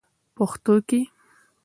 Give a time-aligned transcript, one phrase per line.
[0.35, 0.99] پښتو کې: